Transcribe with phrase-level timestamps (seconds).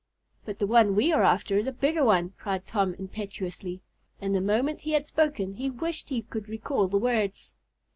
[0.45, 3.83] "But the one we are after is a bigger one," cried Tom impetuously,
[4.19, 7.53] and the moment he had spoken he wished he could recall the words.